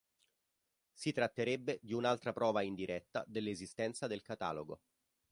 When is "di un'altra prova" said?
1.79-2.63